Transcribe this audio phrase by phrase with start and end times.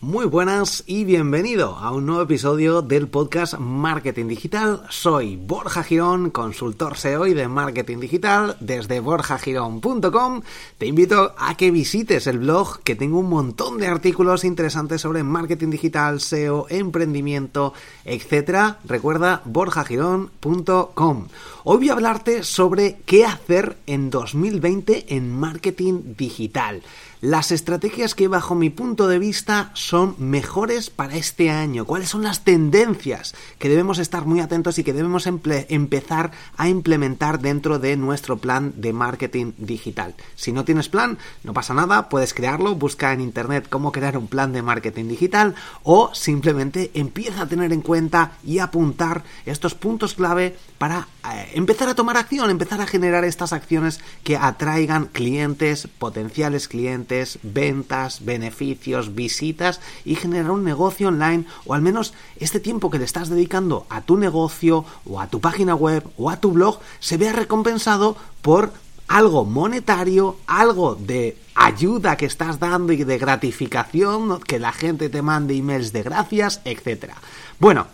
[0.00, 4.84] Muy buenas y bienvenido a un nuevo episodio del podcast Marketing Digital.
[4.90, 10.42] Soy Borja Girón, consultor SEO y de marketing digital desde borjagirón.com.
[10.78, 15.24] Te invito a que visites el blog que tengo un montón de artículos interesantes sobre
[15.24, 18.76] marketing digital, SEO, emprendimiento, etc.
[18.84, 21.26] Recuerda borjagirón.com.
[21.64, 26.82] Hoy voy a hablarte sobre qué hacer en 2020 en marketing digital.
[27.20, 31.84] Las estrategias que bajo mi punto de vista son mejores para este año.
[31.84, 37.40] ¿Cuáles son las tendencias que debemos estar muy atentos y que debemos empezar a implementar
[37.40, 40.14] dentro de nuestro plan de marketing digital?
[40.36, 44.28] Si no tienes plan, no pasa nada, puedes crearlo, busca en internet cómo crear un
[44.28, 50.14] plan de marketing digital o simplemente empieza a tener en cuenta y apuntar estos puntos
[50.14, 51.08] clave para
[51.54, 58.24] empezar a tomar acción, empezar a generar estas acciones que atraigan clientes, potenciales clientes, ventas,
[58.24, 63.28] beneficios, visitas y generar un negocio online o al menos este tiempo que le estás
[63.28, 67.32] dedicando a tu negocio o a tu página web o a tu blog se vea
[67.32, 68.72] recompensado por
[69.08, 75.22] algo monetario, algo de ayuda que estás dando y de gratificación, que la gente te
[75.22, 77.14] mande emails de gracias, etc.
[77.58, 77.86] Bueno,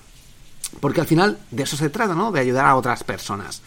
[0.81, 2.33] porque al final de eso se trata, ¿no?
[2.33, 3.63] De ayudar a otras personas.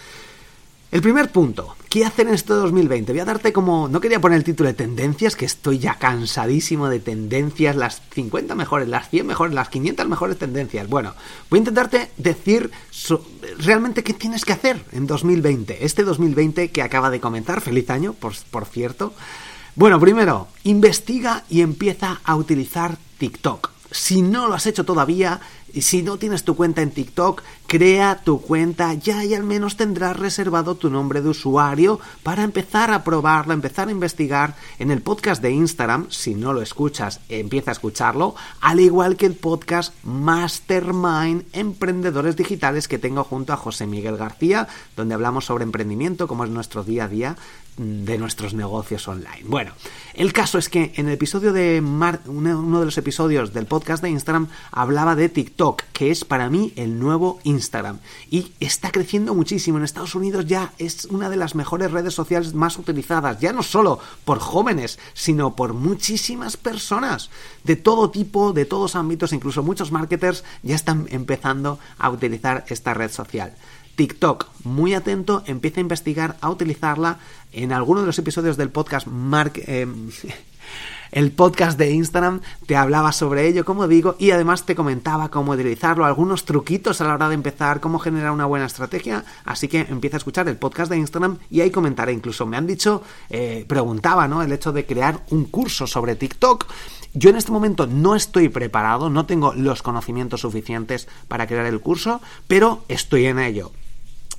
[0.89, 3.11] El primer punto, ¿qué hacer en este 2020?
[3.11, 6.87] Voy a darte como, no quería poner el título de tendencias, que estoy ya cansadísimo
[6.87, 10.87] de tendencias, las 50 mejores, las 100 mejores, las 500 mejores tendencias.
[10.87, 11.13] Bueno,
[11.49, 12.71] voy a intentarte decir
[13.59, 18.13] realmente qué tienes que hacer en 2020, este 2020 que acaba de comenzar, feliz año,
[18.13, 19.13] por, por cierto.
[19.75, 23.71] Bueno, primero, investiga y empieza a utilizar TikTok.
[23.91, 25.41] Si no lo has hecho todavía,
[25.77, 29.77] y si no tienes tu cuenta en TikTok, crea tu cuenta ya y al menos
[29.77, 35.03] tendrás reservado tu nombre de usuario para empezar a probarlo, empezar a investigar en el
[35.03, 36.07] podcast de Instagram.
[36.09, 42.87] Si no lo escuchas, empieza a escucharlo, al igual que el podcast Mastermind Emprendedores Digitales
[42.87, 47.03] que tengo junto a José Miguel García, donde hablamos sobre emprendimiento, como es nuestro día
[47.03, 47.35] a día
[47.77, 49.43] de nuestros negocios online.
[49.45, 49.71] Bueno,
[50.15, 54.09] el caso es que en el episodio de uno de los episodios del podcast de
[54.09, 59.77] Instagram hablaba de TikTok, que es para mí el nuevo Instagram y está creciendo muchísimo.
[59.77, 63.63] En Estados Unidos ya es una de las mejores redes sociales más utilizadas, ya no
[63.63, 67.29] solo por jóvenes, sino por muchísimas personas
[67.63, 72.93] de todo tipo, de todos ámbitos, incluso muchos marketers ya están empezando a utilizar esta
[72.93, 73.53] red social.
[73.95, 77.17] TikTok, muy atento, empieza a investigar, a utilizarla.
[77.51, 79.87] En alguno de los episodios del podcast Mark, eh,
[81.11, 85.53] el podcast de Instagram te hablaba sobre ello, como digo, y además te comentaba cómo
[85.53, 89.23] utilizarlo, algunos truquitos a la hora de empezar, cómo generar una buena estrategia.
[89.45, 92.13] Así que empieza a escuchar el podcast de Instagram y ahí comentaré.
[92.13, 94.41] Incluso me han dicho, eh, preguntaba, ¿no?
[94.41, 96.65] El hecho de crear un curso sobre TikTok.
[97.13, 101.79] Yo en este momento no estoy preparado, no tengo los conocimientos suficientes para crear el
[101.79, 103.71] curso, pero estoy en ello.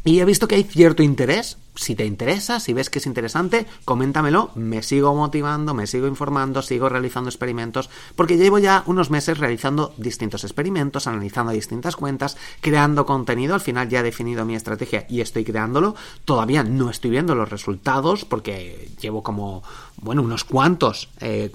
[0.04, 1.58] Y he visto que hay cierto interés.
[1.78, 4.50] Si te interesa, si ves que es interesante, coméntamelo.
[4.56, 9.94] Me sigo motivando, me sigo informando, sigo realizando experimentos, porque llevo ya unos meses realizando
[9.96, 13.54] distintos experimentos, analizando distintas cuentas, creando contenido.
[13.54, 15.94] Al final ya he definido mi estrategia y estoy creándolo.
[16.24, 19.62] Todavía no estoy viendo los resultados porque llevo como,
[20.02, 21.10] bueno, unos cuantos.
[21.20, 21.52] Eh,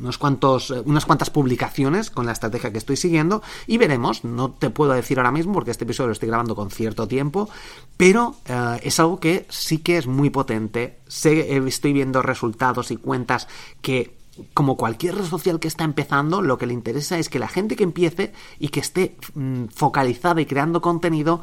[0.00, 4.50] unos cuantos, eh, unas cuantas publicaciones con la estrategia que estoy siguiendo y veremos, no
[4.50, 7.48] te puedo decir ahora mismo porque este episodio lo estoy grabando con cierto tiempo,
[7.96, 12.96] pero eh, es algo que sí que es muy potente, sé, estoy viendo resultados y
[12.96, 13.48] cuentas
[13.80, 14.16] que
[14.54, 17.74] como cualquier red social que está empezando, lo que le interesa es que la gente
[17.74, 21.42] que empiece y que esté mm, focalizada y creando contenido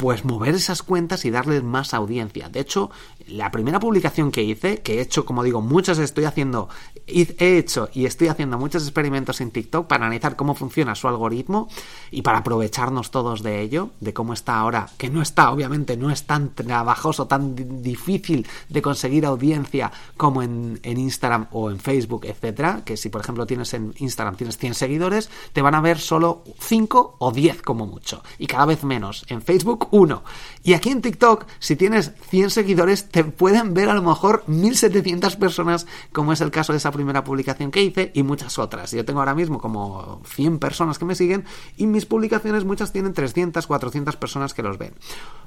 [0.00, 2.48] pues mover esas cuentas y darles más audiencia.
[2.48, 2.90] De hecho,
[3.30, 6.68] la primera publicación que hice, que he hecho, como digo, muchas estoy haciendo,
[7.06, 11.68] he hecho y estoy haciendo muchos experimentos en TikTok para analizar cómo funciona su algoritmo
[12.10, 16.10] y para aprovecharnos todos de ello, de cómo está ahora, que no está, obviamente, no
[16.10, 22.24] es tan trabajoso, tan difícil de conseguir audiencia como en, en Instagram o en Facebook,
[22.26, 25.98] etcétera, que si por ejemplo tienes en Instagram tienes 100 seguidores, te van a ver
[25.98, 29.24] solo 5 o 10 como mucho, y cada vez menos.
[29.28, 30.22] En Facebook, 1.
[30.62, 35.36] Y aquí en TikTok, si tienes 100 seguidores, te pueden ver a lo mejor 1700
[35.36, 38.92] personas, como es el caso de esa primera publicación que hice, y muchas otras.
[38.92, 41.44] Yo tengo ahora mismo como 100 personas que me siguen,
[41.76, 44.94] y mis publicaciones muchas tienen 300, 400 personas que los ven.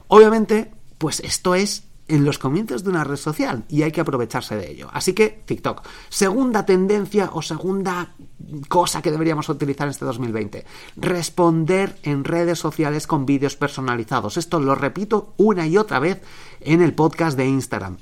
[0.08, 4.56] Obviamente, pues esto es en los comienzos de una red social y hay que aprovecharse
[4.56, 4.90] de ello.
[4.92, 5.84] Así que TikTok.
[6.10, 8.14] Segunda tendencia o segunda
[8.68, 10.66] cosa que deberíamos utilizar en este 2020.
[10.98, 14.38] Responder en redes sociales con vídeos personalizados.
[14.38, 16.22] Esto lo repito una y otra vez
[16.62, 17.98] en el podcast de Instagram.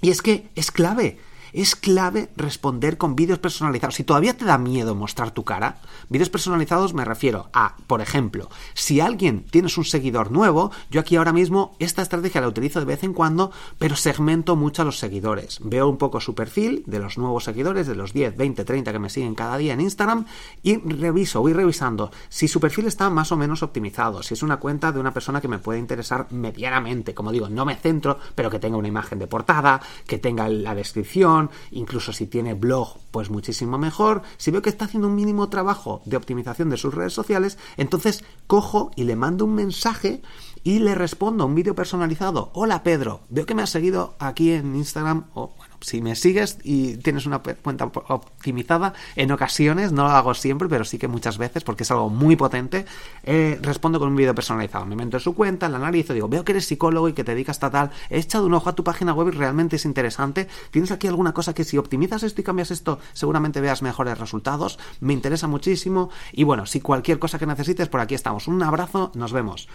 [0.00, 1.18] Y es que es clave
[1.62, 3.94] es clave responder con vídeos personalizados.
[3.94, 8.50] Si todavía te da miedo mostrar tu cara, vídeos personalizados me refiero a, por ejemplo,
[8.74, 12.86] si alguien tienes un seguidor nuevo, yo aquí ahora mismo esta estrategia la utilizo de
[12.86, 15.58] vez en cuando, pero segmento mucho a los seguidores.
[15.62, 18.98] Veo un poco su perfil de los nuevos seguidores, de los 10, 20, 30 que
[18.98, 20.26] me siguen cada día en Instagram
[20.62, 24.58] y reviso, voy revisando si su perfil está más o menos optimizado, si es una
[24.58, 28.50] cuenta de una persona que me puede interesar medianamente, como digo, no me centro, pero
[28.50, 33.30] que tenga una imagen de portada, que tenga la descripción, incluso si tiene blog, pues
[33.30, 34.22] muchísimo mejor.
[34.36, 38.24] Si veo que está haciendo un mínimo trabajo de optimización de sus redes sociales, entonces
[38.46, 40.22] cojo y le mando un mensaje
[40.62, 42.50] y le respondo un vídeo personalizado.
[42.52, 45.54] Hola Pedro, veo que me has seguido aquí en Instagram o
[45.86, 50.84] si me sigues y tienes una cuenta optimizada, en ocasiones, no lo hago siempre, pero
[50.84, 52.86] sí que muchas veces, porque es algo muy potente,
[53.22, 54.84] eh, respondo con un vídeo personalizado.
[54.84, 57.30] Me meto en su cuenta, la analizo, digo, veo que eres psicólogo y que te
[57.30, 60.48] dedicas a tal, he echado un ojo a tu página web y realmente es interesante.
[60.72, 64.80] ¿Tienes aquí alguna cosa que si optimizas esto y cambias esto, seguramente veas mejores resultados?
[64.98, 66.10] Me interesa muchísimo.
[66.32, 68.48] Y bueno, si cualquier cosa que necesites, por aquí estamos.
[68.48, 69.68] Un abrazo, nos vemos.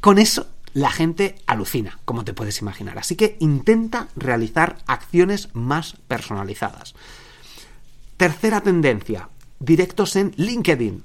[0.00, 2.98] Con eso la gente alucina, como te puedes imaginar.
[2.98, 6.94] Así que intenta realizar acciones más personalizadas.
[8.18, 11.02] Tercera tendencia, directos en LinkedIn.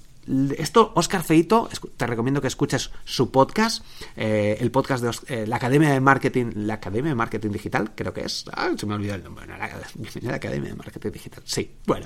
[0.57, 1.67] Esto, Oscar Feito,
[1.97, 3.83] te recomiendo que escuches su podcast,
[4.15, 8.13] eh, el podcast de eh, la Academia de Marketing, la Academia de Marketing Digital, creo
[8.13, 8.45] que es.
[8.77, 9.45] Se me olvidó el nombre.
[9.45, 11.43] la, Academia de Marketing Digital.
[11.45, 12.05] Sí, bueno.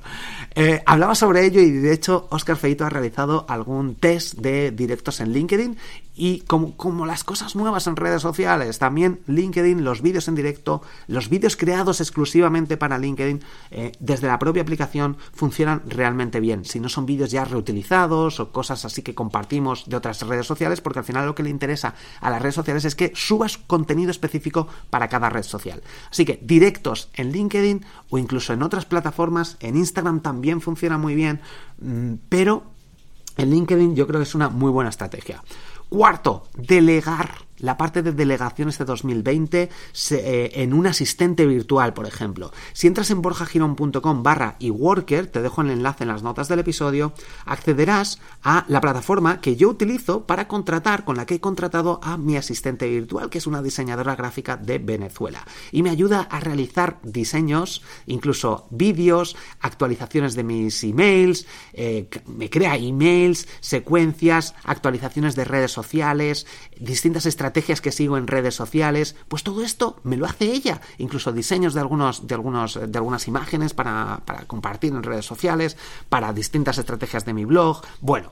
[0.56, 5.20] Eh, hablaba sobre ello y de hecho, Oscar Feito ha realizado algún test de directos
[5.20, 5.78] en LinkedIn
[6.16, 10.82] y como, como, las cosas nuevas en redes sociales, también LinkedIn, los vídeos en directo,
[11.08, 13.42] los vídeos creados exclusivamente para LinkedIn,
[14.00, 16.64] desde la propia aplicación, funcionan realmente bien.
[16.64, 20.82] Si no son vídeos ya reutilizados o cosas así que compartimos de otras redes sociales,
[20.82, 24.12] porque al final lo que le interesa a las redes sociales es que subas contenido
[24.12, 25.82] específico para cada red social.
[26.10, 31.16] Así que directos en LinkedIn o incluso en otras plataformas, en Instagram también funciona muy
[31.16, 31.42] bien,
[31.80, 32.64] mm, pero
[33.38, 35.44] en LinkedIn yo creo que es una muy buena estrategia.
[35.90, 39.70] Cuarto, delegar la parte de delegaciones de 2020
[40.12, 42.52] eh, en un asistente virtual, por ejemplo.
[42.74, 47.14] Si entras en borjagirón.com barra eWorker, te dejo el enlace en las notas del episodio,
[47.46, 52.18] accederás a la plataforma que yo utilizo para contratar, con la que he contratado a
[52.18, 55.46] mi asistente virtual, que es una diseñadora gráfica de Venezuela.
[55.72, 62.76] Y me ayuda a realizar diseños, incluso vídeos, actualizaciones de mis emails, eh, me crea
[62.76, 66.46] emails, secuencias, actualizaciones de redes sociales,
[66.80, 70.82] distintas estrategias estrategias que sigo en redes sociales, pues todo esto me lo hace ella,
[70.98, 75.78] incluso diseños de algunos, de algunos, de algunas imágenes para, para compartir en redes sociales,
[76.10, 77.82] para distintas estrategias de mi blog.
[78.02, 78.32] Bueno,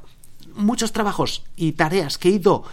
[0.55, 2.63] muchos trabajos y tareas que he ido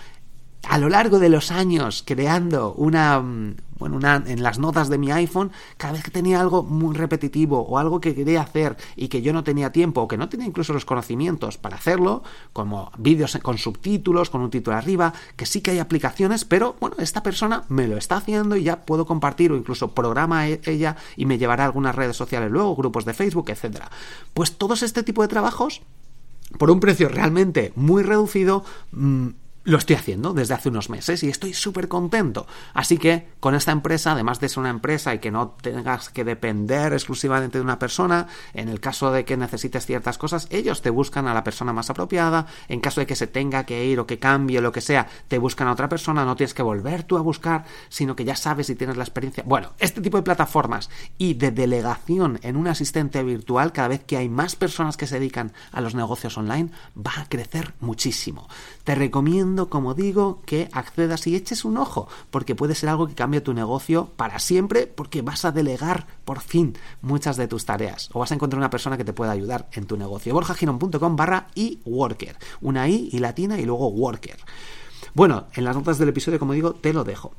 [0.69, 4.99] a lo largo de los años creando una, mm, bueno, una, en las notas de
[4.99, 9.09] mi iPhone, cada vez que tenía algo muy repetitivo o algo que quería hacer y
[9.09, 12.93] que yo no tenía tiempo o que no tenía incluso los conocimientos para hacerlo, como
[12.99, 17.23] vídeos con subtítulos, con un título arriba, que sí que hay aplicaciones, pero bueno, esta
[17.23, 21.25] persona me lo está haciendo y ya puedo compartir o incluso programa e, ella y
[21.25, 23.91] me llevará a algunas redes sociales luego, grupos de Facebook, etcétera.
[24.35, 25.81] Pues todos este tipo de trabajos
[26.59, 29.29] por un precio realmente muy reducido, mm,
[29.71, 32.47] lo estoy haciendo desde hace unos meses y estoy súper contento.
[32.75, 36.25] Así que con esta empresa, además de ser una empresa y que no tengas que
[36.25, 40.91] depender exclusivamente de una persona, en el caso de que necesites ciertas cosas, ellos te
[40.91, 42.47] buscan a la persona más apropiada.
[42.69, 45.39] En caso de que se tenga que ir o que cambie lo que sea, te
[45.39, 46.25] buscan a otra persona.
[46.25, 49.45] No tienes que volver tú a buscar, sino que ya sabes y tienes la experiencia.
[49.47, 54.17] Bueno, este tipo de plataformas y de delegación en un asistente virtual, cada vez que
[54.17, 58.49] hay más personas que se dedican a los negocios online, va a crecer muchísimo.
[58.83, 63.15] Te recomiendo como digo, que accedas y eches un ojo, porque puede ser algo que
[63.15, 68.09] cambie tu negocio para siempre, porque vas a delegar por fin muchas de tus tareas
[68.13, 70.33] o vas a encontrar una persona que te pueda ayudar en tu negocio.
[70.33, 74.39] borjagiron.com barra y worker, una i y latina y luego worker.
[75.15, 77.33] Bueno, en las notas del episodio, como digo, te lo dejo.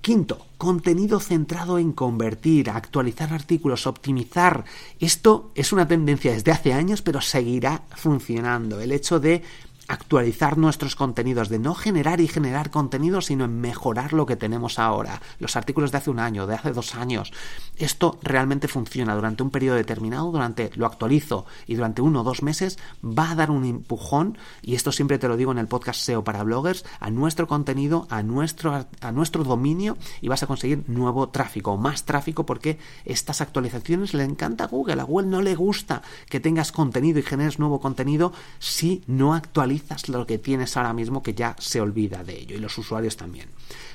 [0.00, 4.64] Quinto, contenido centrado en convertir, actualizar artículos, optimizar.
[5.00, 8.80] Esto es una tendencia desde hace años, pero seguirá funcionando.
[8.80, 9.42] El hecho de
[9.88, 14.78] actualizar nuestros contenidos, de no generar y generar contenido, sino en mejorar lo que tenemos
[14.78, 15.20] ahora.
[15.38, 17.32] Los artículos de hace un año, de hace dos años.
[17.76, 22.42] Esto realmente funciona durante un periodo determinado, durante lo actualizo y durante uno o dos
[22.42, 26.00] meses va a dar un empujón, y esto siempre te lo digo en el podcast
[26.00, 30.84] SEO para bloggers, a nuestro contenido, a nuestro, a nuestro dominio y vas a conseguir
[30.88, 35.00] nuevo tráfico, más tráfico porque estas actualizaciones le encanta a Google.
[35.00, 39.77] A Google no le gusta que tengas contenido y generes nuevo contenido si no actualizas
[40.08, 43.48] lo que tienes ahora mismo que ya se olvida de ello y los usuarios también.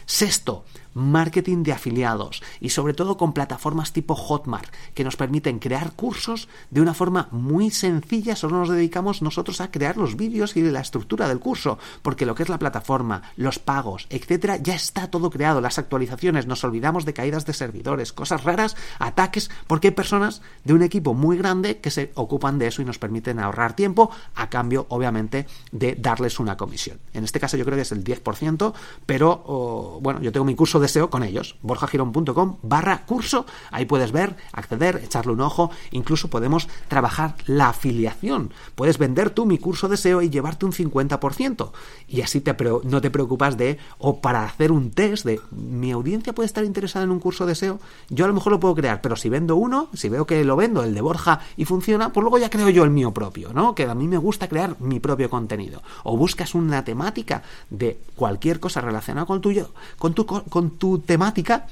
[0.05, 5.93] Sexto, marketing de afiliados y sobre todo con plataformas tipo Hotmart que nos permiten crear
[5.93, 10.61] cursos de una forma muy sencilla, solo nos dedicamos nosotros a crear los vídeos y
[10.61, 15.09] la estructura del curso, porque lo que es la plataforma, los pagos, etcétera, ya está
[15.09, 19.93] todo creado, las actualizaciones, nos olvidamos de caídas de servidores, cosas raras, ataques, porque hay
[19.93, 23.75] personas de un equipo muy grande que se ocupan de eso y nos permiten ahorrar
[23.75, 26.99] tiempo a cambio, obviamente, de darles una comisión.
[27.13, 28.73] En este caso yo creo que es el 10%,
[29.05, 33.85] pero oh, bueno, yo tengo mi curso de SEO con ellos, borjagirón.com barra curso, ahí
[33.85, 39.57] puedes ver, acceder, echarle un ojo, incluso podemos trabajar la afiliación, puedes vender tú mi
[39.57, 41.71] curso de SEO y llevarte un 50%
[42.07, 46.33] y así te, no te preocupas de, o para hacer un test de, mi audiencia
[46.33, 49.01] puede estar interesada en un curso de SEO, yo a lo mejor lo puedo crear,
[49.01, 52.21] pero si vendo uno, si veo que lo vendo, el de Borja, y funciona, pues
[52.21, 53.75] luego ya creo yo el mío propio, ¿no?
[53.75, 55.81] Que a mí me gusta crear mi propio contenido.
[56.03, 61.67] O buscas una temática de cualquier cosa relacionada con tuyo, con tu, con tu temática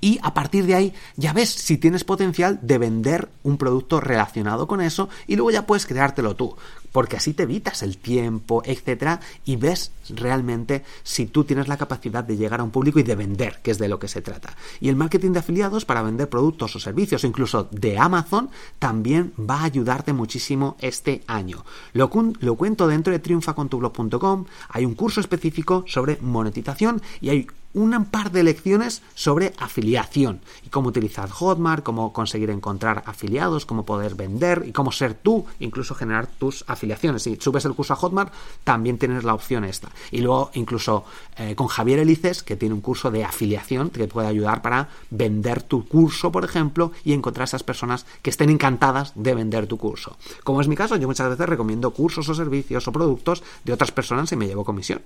[0.00, 4.66] y a partir de ahí ya ves si tienes potencial de vender un producto relacionado
[4.66, 6.54] con eso y luego ya puedes creártelo tú
[6.96, 12.24] porque así te evitas el tiempo, etcétera, y ves realmente si tú tienes la capacidad
[12.24, 14.56] de llegar a un público y de vender, que es de lo que se trata.
[14.80, 19.60] Y el marketing de afiliados para vender productos o servicios, incluso de Amazon, también va
[19.60, 21.66] a ayudarte muchísimo este año.
[21.92, 28.06] Lo, lo cuento dentro de triunfacontublog.com, hay un curso específico sobre monetización y hay un
[28.06, 34.14] par de lecciones sobre afiliación y cómo utilizar Hotmart, cómo conseguir encontrar afiliados, cómo poder
[34.14, 37.24] vender y cómo ser tú, incluso generar tus afiliaciones.
[37.24, 38.32] Si subes el curso a Hotmart,
[38.64, 39.90] también tienes la opción esta.
[40.10, 41.04] Y luego incluso
[41.36, 45.62] eh, con Javier Elices, que tiene un curso de afiliación que puede ayudar para vender
[45.62, 50.16] tu curso, por ejemplo, y encontrar esas personas que estén encantadas de vender tu curso.
[50.44, 53.92] Como es mi caso, yo muchas veces recomiendo cursos o servicios o productos de otras
[53.92, 55.02] personas y me llevo comisión.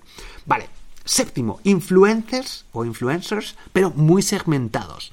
[0.47, 0.69] Vale,
[1.05, 5.13] Séptimo, influencers o influencers, pero muy segmentados.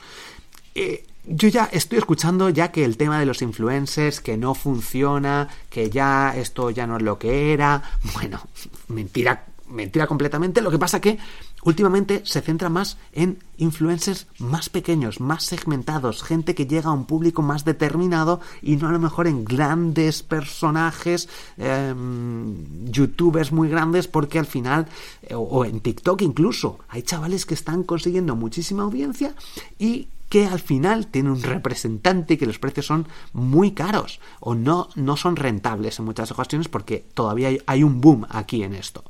[0.76, 5.50] Eh, yo ya estoy escuchando ya que el tema de los influencers, que no funciona,
[5.70, 7.84] que ya esto ya no es lo que era.
[8.14, 8.42] Bueno,
[8.88, 10.62] mentira mentira completamente.
[10.62, 11.18] Lo que pasa que
[11.64, 17.06] últimamente se centra más en influencers más pequeños, más segmentados, gente que llega a un
[17.06, 24.08] público más determinado y no a lo mejor en grandes personajes, em, youtubers muy grandes,
[24.08, 24.88] porque al final,
[25.24, 29.36] eh, o en TikTok incluso, hay chavales que están consiguiendo muchísima audiencia
[29.80, 34.56] y que al final tiene un representante y que los precios son muy caros o
[34.56, 38.76] no, no son rentables en muchas ocasiones porque todavía hay, hay un boom aquí en
[38.76, 39.04] esto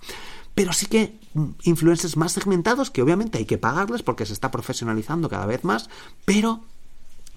[0.58, 1.20] pero sí que
[1.62, 5.88] influencers más segmentados que obviamente hay que pagarles porque se está profesionalizando cada vez más,
[6.26, 6.62] pero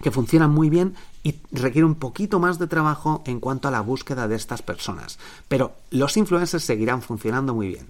[0.01, 3.83] que funcionan muy bien y requiere un poquito más de trabajo en cuanto a la
[3.83, 5.19] búsqueda de estas personas.
[5.49, 7.89] Pero los influencers seguirán funcionando muy bien.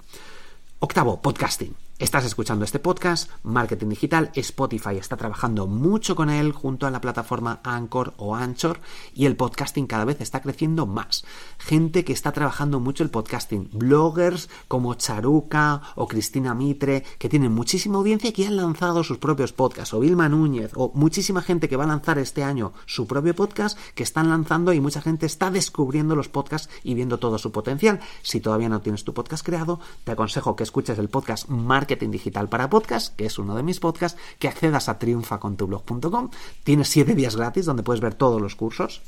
[0.81, 1.77] Octavo, podcasting.
[2.01, 7.03] Estás escuchando este podcast, Marketing Digital, Spotify está trabajando mucho con él junto a la
[7.03, 8.81] plataforma Anchor o Anchor
[9.13, 11.27] y el podcasting cada vez está creciendo más.
[11.59, 17.53] Gente que está trabajando mucho el podcasting, bloggers como Charuca o Cristina Mitre, que tienen
[17.53, 21.69] muchísima audiencia y que han lanzado sus propios podcasts, o Vilma Núñez, o muchísima gente
[21.69, 25.27] que va a lanzar este año su propio podcast, que están lanzando y mucha gente
[25.27, 28.01] está descubriendo los podcasts y viendo todo su potencial.
[28.23, 32.49] Si todavía no tienes tu podcast creado, te aconsejo que escuches el podcast Marketing Digital
[32.49, 36.31] para Podcast, que es uno de mis podcasts, que accedas a triunfacontublog.com.
[36.63, 39.03] Tienes siete días gratis donde puedes ver todos los cursos,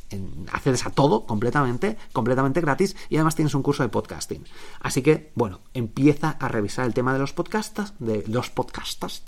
[0.50, 4.44] accedes a todo completamente, completamente gratis y además tienes un curso de podcasting.
[4.80, 9.22] Así que, bueno, empieza a revisar el tema de los podcastas, de los podcastas,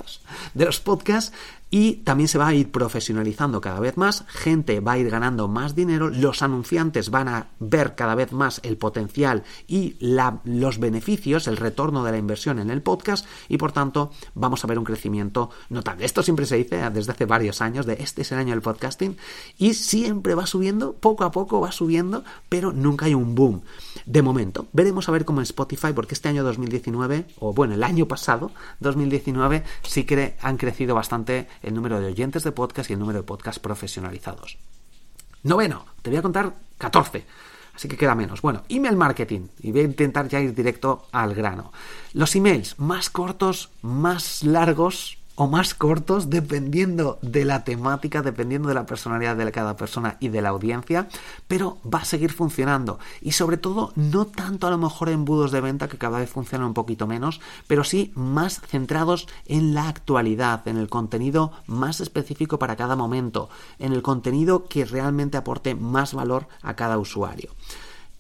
[0.55, 1.33] de los podcasts
[1.75, 5.49] y también se va a ir profesionalizando cada vez más, gente va a ir ganando
[5.49, 11.49] más dinero, los anunciantes van a ver cada vez más el potencial y los beneficios,
[11.49, 14.85] el retorno de la inversión en el podcast y por tanto vamos a ver un
[14.85, 16.05] crecimiento notable.
[16.05, 19.17] Esto siempre se dice desde hace varios años de este es el año del podcasting
[19.59, 23.63] y siempre va subiendo, poco a poco va subiendo, pero nunca hay un boom.
[24.07, 27.83] De momento, veremos a ver cómo en Spotify, porque este año 2019, o bueno, el
[27.83, 32.93] año pasado, 2019, sí que han crecido bastante el número de oyentes de podcast y
[32.93, 34.59] el número de podcast profesionalizados.
[35.43, 37.25] Noveno, te voy a contar 14.
[37.75, 38.41] Así que queda menos.
[38.41, 39.49] Bueno, email marketing.
[39.61, 41.73] Y voy a intentar ya ir directo al grano.
[42.13, 48.75] Los emails más cortos, más largos, o más cortos dependiendo de la temática, dependiendo de
[48.75, 51.09] la personalidad de cada persona y de la audiencia,
[51.49, 55.61] pero va a seguir funcionando y sobre todo no tanto a lo mejor embudos de
[55.61, 60.67] venta que cada vez funcionan un poquito menos, pero sí más centrados en la actualidad,
[60.69, 63.49] en el contenido más específico para cada momento,
[63.79, 67.51] en el contenido que realmente aporte más valor a cada usuario.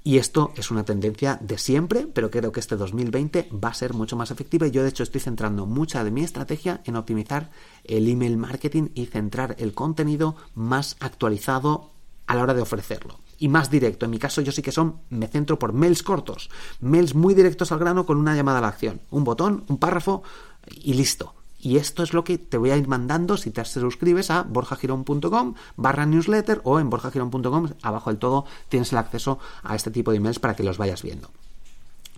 [0.07, 3.95] Y esto es una tendencia de siempre, pero creo que este 2020 va a ser
[3.95, 7.51] mucho más efectiva yo de hecho estoy centrando mucha de mi estrategia en optimizar
[7.85, 11.91] el email marketing y centrar el contenido más actualizado
[12.27, 14.05] a la hora de ofrecerlo y más directo.
[14.05, 17.73] En mi caso yo sí que son, me centro por mails cortos, mails muy directos
[17.73, 20.23] al grano con una llamada a la acción, un botón, un párrafo
[20.71, 21.35] y listo.
[21.65, 25.55] Y esto es lo que te voy a ir mandando si te suscribes a borjagirón.com
[25.79, 30.19] barra newsletter o en borjagirón.com abajo del todo tienes el acceso a este tipo de
[30.19, 31.31] emails para que los vayas viendo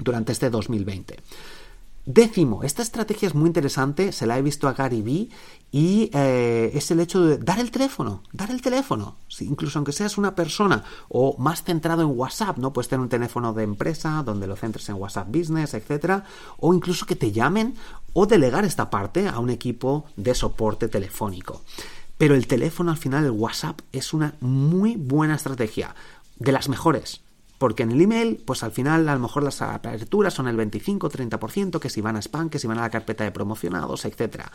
[0.01, 1.17] durante este 2020.
[2.09, 5.29] Décimo, esta estrategia es muy interesante, se la he visto a Gary Vee
[5.73, 10.17] y eh, es el hecho de dar el teléfono, dar el teléfono, incluso aunque seas
[10.17, 12.73] una persona o más centrado en WhatsApp, ¿no?
[12.73, 16.23] Puedes tener un teléfono de empresa donde lo centres en WhatsApp Business, etcétera,
[16.59, 17.75] o incluso que te llamen
[18.13, 21.63] o delegar esta parte a un equipo de soporte telefónico.
[22.17, 25.97] Pero el teléfono al final, el WhatsApp, es una muy buena estrategia,
[26.39, 27.26] de las mejores.
[27.59, 31.79] Porque en el email, pues al final a lo mejor las aperturas son el 25-30%,
[31.79, 34.51] que si van a spam, que si van a la carpeta de promocionados, etcétera.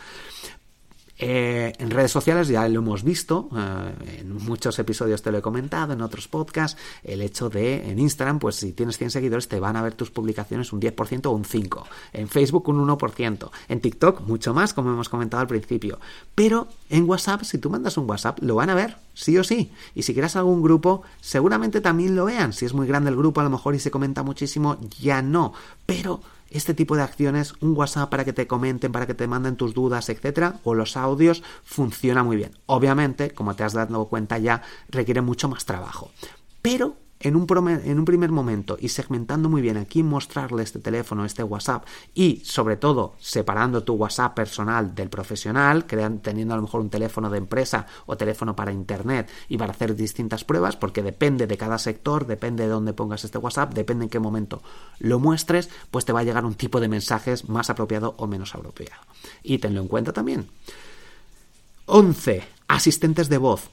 [1.24, 5.42] Eh, en redes sociales ya lo hemos visto, eh, en muchos episodios te lo he
[5.42, 9.60] comentado, en otros podcasts, el hecho de en Instagram, pues si tienes 100 seguidores te
[9.60, 13.80] van a ver tus publicaciones un 10% o un 5%, en Facebook un 1%, en
[13.80, 16.00] TikTok mucho más, como hemos comentado al principio,
[16.34, 19.72] pero en WhatsApp, si tú mandas un WhatsApp, lo van a ver, sí o sí,
[19.94, 23.40] y si quieres algún grupo, seguramente también lo vean, si es muy grande el grupo
[23.40, 25.52] a lo mejor y se comenta muchísimo, ya no,
[25.86, 26.20] pero
[26.50, 29.74] este tipo de acciones, un WhatsApp para que te comenten, para que te manden tus
[29.74, 32.52] dudas, etcétera, o los audios, funciona muy bien.
[32.66, 36.10] Obviamente, como te has dado cuenta ya, requiere mucho más trabajo.
[36.60, 37.46] Pero en un,
[37.84, 41.86] en un, primer momento y segmentando muy bien a quién mostrarle este teléfono, este WhatsApp
[42.14, 46.90] y sobre todo separando tu WhatsApp personal del profesional, crean, teniendo a lo mejor un
[46.90, 51.56] teléfono de empresa o teléfono para internet y para hacer distintas pruebas, porque depende de
[51.56, 54.60] cada sector, depende de dónde pongas este WhatsApp, depende en qué momento
[54.98, 58.54] lo muestres, pues te va a llegar un tipo de mensajes más apropiado o menos
[58.56, 59.00] apropiado.
[59.44, 60.48] Y tenlo en cuenta también.
[61.86, 62.42] 11.
[62.66, 63.70] Asistentes de voz.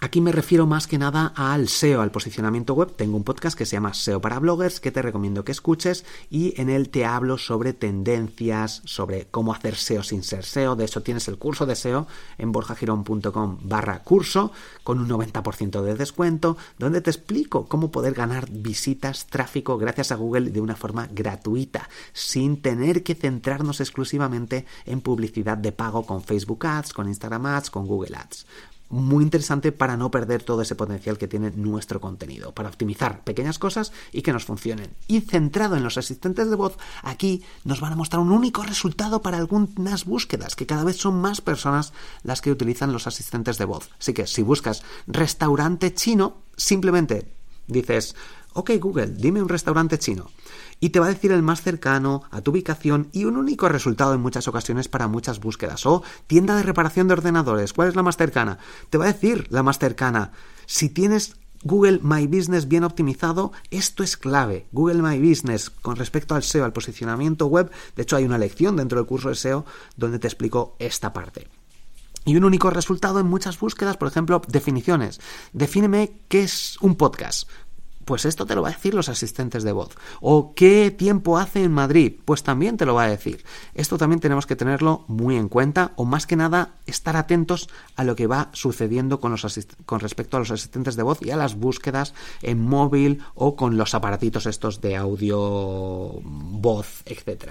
[0.00, 2.94] Aquí me refiero más que nada al SEO, al posicionamiento web.
[2.94, 6.54] Tengo un podcast que se llama SEO para bloggers que te recomiendo que escuches y
[6.60, 10.76] en él te hablo sobre tendencias, sobre cómo hacer SEO sin ser SEO.
[10.76, 12.06] De hecho, tienes el curso de SEO
[12.38, 14.52] en borjagirón.com barra curso
[14.84, 20.14] con un 90% de descuento donde te explico cómo poder ganar visitas, tráfico gracias a
[20.14, 26.22] Google de una forma gratuita sin tener que centrarnos exclusivamente en publicidad de pago con
[26.22, 28.46] Facebook Ads, con Instagram Ads, con Google Ads
[28.90, 33.58] muy interesante para no perder todo ese potencial que tiene nuestro contenido, para optimizar pequeñas
[33.58, 34.90] cosas y que nos funcionen.
[35.06, 39.22] Y centrado en los asistentes de voz, aquí nos van a mostrar un único resultado
[39.22, 43.64] para algunas búsquedas, que cada vez son más personas las que utilizan los asistentes de
[43.64, 43.90] voz.
[43.98, 47.34] Así que si buscas restaurante chino, simplemente
[47.66, 48.16] dices,
[48.58, 50.30] ok Google, dime un restaurante chino
[50.80, 54.14] y te va a decir el más cercano a tu ubicación y un único resultado
[54.14, 55.86] en muchas ocasiones para muchas búsquedas.
[55.86, 58.58] O tienda de reparación de ordenadores, ¿cuál es la más cercana?
[58.90, 60.32] Te va a decir la más cercana.
[60.66, 64.66] Si tienes Google My Business bien optimizado, esto es clave.
[64.72, 68.76] Google My Business con respecto al SEO, al posicionamiento web, de hecho hay una lección
[68.76, 69.64] dentro del curso de SEO
[69.96, 71.48] donde te explico esta parte.
[72.24, 75.18] Y un único resultado en muchas búsquedas, por ejemplo, definiciones.
[75.52, 77.48] Defíneme qué es un podcast.
[78.08, 79.90] Pues esto te lo va a decir los asistentes de voz.
[80.22, 82.14] ¿O qué tiempo hace en Madrid?
[82.24, 83.44] Pues también te lo va a decir.
[83.74, 88.04] Esto también tenemos que tenerlo muy en cuenta o más que nada estar atentos a
[88.04, 91.36] lo que va sucediendo con, los con respecto a los asistentes de voz y a
[91.36, 95.38] las búsquedas en móvil o con los aparatitos estos de audio,
[96.24, 97.50] voz, etc.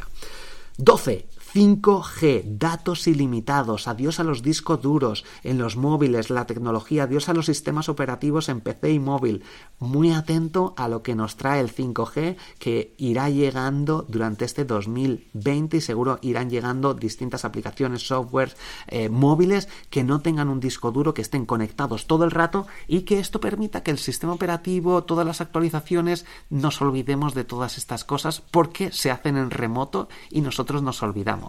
[0.77, 7.29] 12 5G, datos ilimitados, adiós a los discos duros en los móviles, la tecnología, adiós
[7.29, 9.43] a los sistemas operativos en PC y móvil.
[9.79, 15.77] Muy atento a lo que nos trae el 5G que irá llegando durante este 2020
[15.77, 21.15] y seguro irán llegando distintas aplicaciones, softwares, eh, móviles que no tengan un disco duro,
[21.15, 25.25] que estén conectados todo el rato y que esto permita que el sistema operativo, todas
[25.25, 30.83] las actualizaciones, nos olvidemos de todas estas cosas porque se hacen en remoto y nosotros
[30.83, 31.46] nos olvidamos.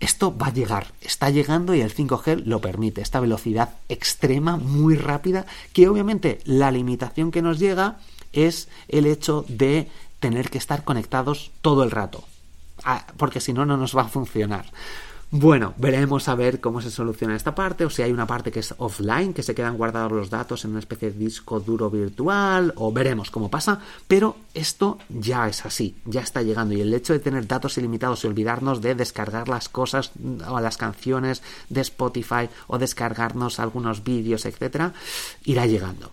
[0.00, 4.94] Esto va a llegar, está llegando y el 5G lo permite, esta velocidad extrema, muy
[4.94, 7.98] rápida, que obviamente la limitación que nos llega
[8.32, 9.88] es el hecho de
[10.20, 12.22] tener que estar conectados todo el rato,
[12.84, 14.66] ah, porque si no, no nos va a funcionar.
[15.30, 18.60] Bueno, veremos a ver cómo se soluciona esta parte, o si hay una parte que
[18.60, 22.72] es offline, que se quedan guardados los datos en una especie de disco duro virtual,
[22.76, 27.12] o veremos cómo pasa, pero esto ya es así, ya está llegando, y el hecho
[27.12, 30.12] de tener datos ilimitados y olvidarnos de descargar las cosas
[30.48, 34.94] o las canciones de Spotify o descargarnos algunos vídeos, etcétera,
[35.44, 36.10] irá llegando.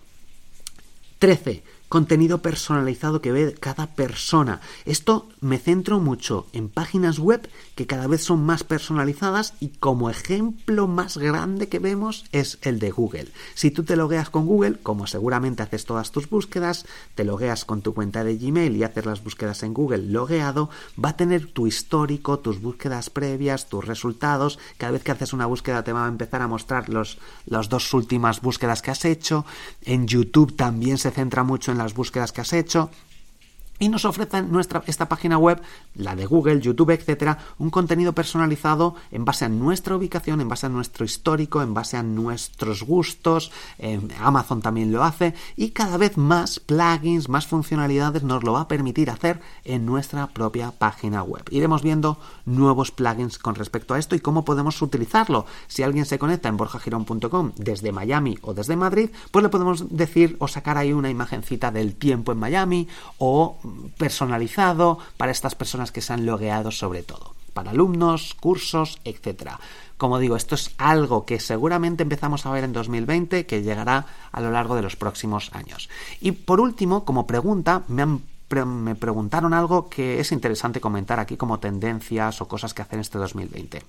[1.20, 4.60] 13 contenido personalizado que ve cada persona.
[4.84, 10.10] Esto me centro mucho en páginas web que cada vez son más personalizadas y como
[10.10, 13.28] ejemplo más grande que vemos es el de Google.
[13.54, 17.82] Si tú te logueas con Google, como seguramente haces todas tus búsquedas, te logueas con
[17.82, 20.70] tu cuenta de Gmail y haces las búsquedas en Google logueado,
[21.02, 24.58] va a tener tu histórico, tus búsquedas previas, tus resultados.
[24.78, 27.92] Cada vez que haces una búsqueda te va a empezar a mostrar los, las dos
[27.94, 29.44] últimas búsquedas que has hecho.
[29.82, 32.90] En YouTube también se centra mucho en las búsquedas que has hecho
[33.78, 35.60] y nos ofrecen nuestra, esta página web,
[35.94, 40.66] la de Google, YouTube, etcétera, un contenido personalizado en base a nuestra ubicación, en base
[40.66, 43.50] a nuestro histórico, en base a nuestros gustos.
[44.20, 48.68] Amazon también lo hace y cada vez más plugins, más funcionalidades nos lo va a
[48.68, 51.44] permitir hacer en nuestra propia página web.
[51.50, 55.46] Iremos viendo nuevos plugins con respecto a esto y cómo podemos utilizarlo.
[55.66, 60.36] Si alguien se conecta en borjagirón.com desde Miami o desde Madrid, pues le podemos decir
[60.38, 63.58] o sacar ahí una imagencita del tiempo en Miami o
[63.98, 69.58] personalizado para estas personas que se han logueado sobre todo, para alumnos, cursos, etcétera.
[69.96, 74.40] Como digo, esto es algo que seguramente empezamos a ver en 2020 que llegará a
[74.40, 75.88] lo largo de los próximos años.
[76.20, 78.04] Y por último, como pregunta, me
[78.64, 83.18] me preguntaron algo que es interesante comentar aquí como tendencias o cosas que hacer este
[83.18, 83.82] 2020.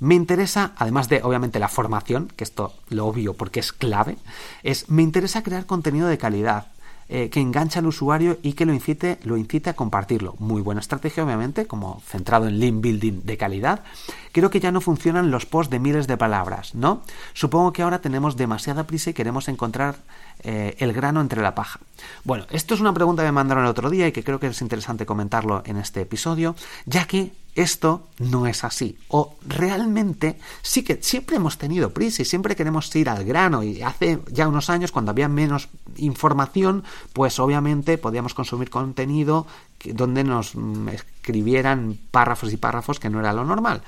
[0.00, 4.18] Me interesa, además de obviamente la formación, que esto lo obvio porque es clave,
[4.62, 6.66] es me interesa crear contenido de calidad.
[7.08, 10.34] Eh, que engancha al usuario y que lo incite, lo incite a compartirlo.
[10.40, 13.84] Muy buena estrategia, obviamente, como centrado en link building de calidad.
[14.32, 17.02] Creo que ya no funcionan los posts de miles de palabras, ¿no?
[17.32, 19.94] Supongo que ahora tenemos demasiada prisa y queremos encontrar
[20.42, 21.80] eh, el grano entre la paja.
[22.24, 24.48] Bueno, esto es una pregunta que me mandaron el otro día y que creo que
[24.48, 28.98] es interesante comentarlo en este episodio, ya que esto no es así.
[29.08, 33.62] O realmente sí que siempre hemos tenido prisa y siempre queremos ir al grano.
[33.62, 39.46] Y hace ya unos años, cuando había menos información, pues obviamente podíamos consumir contenido
[39.84, 43.82] donde nos mm, escribieran párrafos y párrafos que no era lo normal.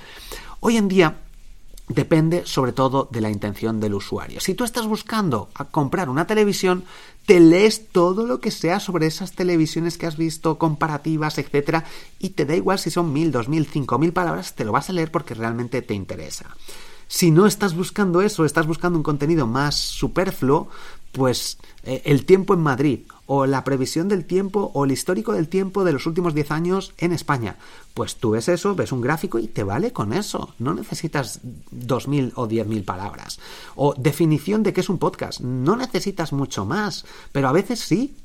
[0.61, 1.15] Hoy en día
[1.89, 4.41] depende sobre todo de la intención del usuario.
[4.41, 6.85] Si tú estás buscando comprar una televisión,
[7.27, 11.85] te lees todo lo que sea sobre esas televisiones que has visto, comparativas, etcétera,
[12.19, 14.89] y te da igual si son mil, dos mil, cinco mil palabras, te lo vas
[14.89, 16.47] a leer porque realmente te interesa.
[17.07, 20.69] Si no estás buscando eso, estás buscando un contenido más superfluo,
[21.13, 25.49] pues eh, el tiempo en Madrid o la previsión del tiempo o el histórico del
[25.49, 27.57] tiempo de los últimos 10 años en España.
[27.93, 30.55] Pues tú ves eso, ves un gráfico y te vale con eso.
[30.59, 33.39] No necesitas 2.000 o 10.000 palabras.
[33.77, 35.41] O definición de qué es un podcast.
[35.41, 37.05] No necesitas mucho más.
[37.31, 38.17] Pero a veces sí,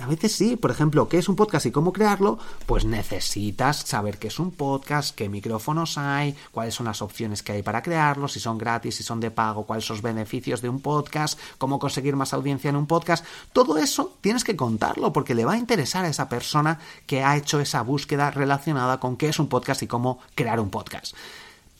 [0.00, 2.38] a veces sí, por ejemplo, ¿qué es un podcast y cómo crearlo?
[2.66, 7.52] Pues necesitas saber qué es un podcast, qué micrófonos hay, cuáles son las opciones que
[7.52, 10.68] hay para crearlo, si son gratis, si son de pago, cuáles son los beneficios de
[10.68, 13.24] un podcast, cómo conseguir más audiencia en un podcast.
[13.54, 17.38] Todo eso tienes que contarlo porque le va a interesar a esa persona que ha
[17.38, 21.14] hecho esa búsqueda relacionada con qué es un podcast y cómo crear un podcast.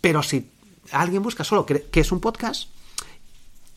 [0.01, 0.51] Pero si
[0.93, 2.71] alguien busca solo qué es un podcast,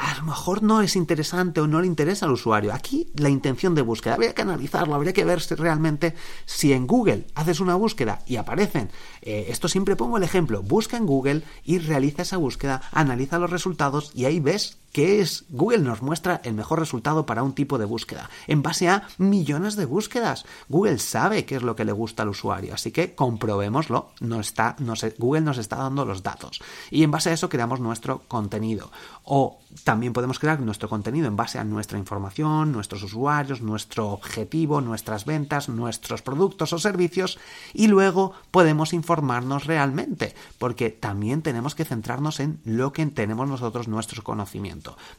[0.01, 2.73] a lo mejor no es interesante o no le interesa al usuario.
[2.73, 6.87] Aquí la intención de búsqueda, habría que analizarlo, habría que ver si realmente si en
[6.87, 8.89] Google haces una búsqueda y aparecen,
[9.21, 13.51] eh, esto siempre pongo el ejemplo, busca en Google y realiza esa búsqueda, analiza los
[13.51, 15.45] resultados y ahí ves ¿Qué es?
[15.47, 19.77] Google nos muestra el mejor resultado para un tipo de búsqueda, en base a millones
[19.77, 20.45] de búsquedas.
[20.67, 24.11] Google sabe qué es lo que le gusta al usuario, así que comprobémoslo.
[24.19, 24.75] No está,
[25.17, 26.61] Google nos está dando los datos.
[26.89, 28.91] Y en base a eso creamos nuestro contenido.
[29.23, 34.81] O también podemos crear nuestro contenido en base a nuestra información, nuestros usuarios, nuestro objetivo,
[34.81, 37.39] nuestras ventas, nuestros productos o servicios,
[37.73, 43.87] y luego podemos informarnos realmente, porque también tenemos que centrarnos en lo que tenemos nosotros,
[43.87, 44.61] nuestro conocimiento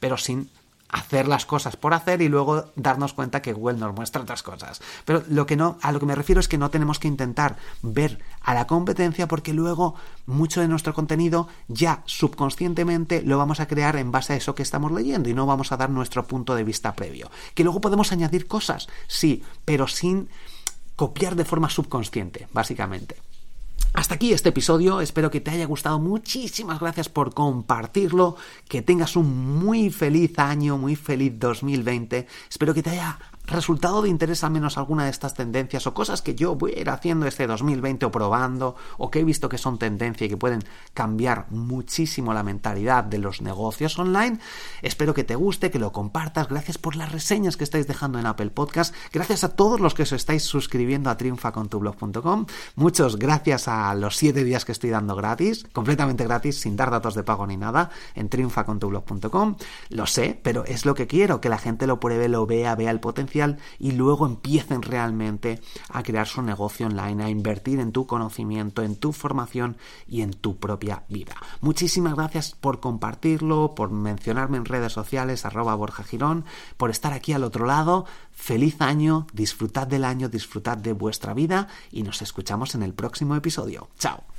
[0.00, 0.48] pero sin
[0.92, 4.80] hacer las cosas por hacer y luego darnos cuenta que Google nos muestra otras cosas.
[5.04, 7.56] Pero lo que no, a lo que me refiero es que no tenemos que intentar
[7.80, 9.94] ver a la competencia porque luego
[10.26, 14.62] mucho de nuestro contenido ya subconscientemente lo vamos a crear en base a eso que
[14.62, 17.30] estamos leyendo y no vamos a dar nuestro punto de vista previo.
[17.54, 20.28] Que luego podemos añadir cosas, sí, pero sin
[20.94, 23.16] copiar de forma subconsciente, básicamente.
[23.94, 29.16] Hasta aquí este episodio, espero que te haya gustado, muchísimas gracias por compartirlo, que tengas
[29.16, 34.52] un muy feliz año, muy feliz 2020, espero que te haya resultado de interés al
[34.52, 38.06] menos alguna de estas tendencias o cosas que yo voy a ir haciendo este 2020
[38.06, 40.62] o probando o que he visto que son tendencia y que pueden
[40.94, 44.38] cambiar muchísimo la mentalidad de los negocios online.
[44.80, 46.48] Espero que te guste, que lo compartas.
[46.48, 48.94] Gracias por las reseñas que estáis dejando en Apple Podcast.
[49.12, 52.46] Gracias a todos los que os estáis suscribiendo a triunfacontublog.com.
[52.76, 57.14] Muchos gracias a los 7 días que estoy dando gratis, completamente gratis, sin dar datos
[57.14, 59.56] de pago ni nada, en triunfacontublog.com.
[59.88, 62.90] Lo sé, pero es lo que quiero, que la gente lo pruebe, lo vea, vea
[62.90, 63.31] el potencial
[63.78, 68.96] y luego empiecen realmente a crear su negocio online, a invertir en tu conocimiento, en
[68.96, 71.34] tu formación y en tu propia vida.
[71.60, 76.44] Muchísimas gracias por compartirlo, por mencionarme en redes sociales, arroba Borja Girón,
[76.76, 78.04] por estar aquí al otro lado.
[78.32, 83.34] Feliz año, disfrutad del año, disfrutad de vuestra vida y nos escuchamos en el próximo
[83.34, 83.88] episodio.
[83.98, 84.31] Chao.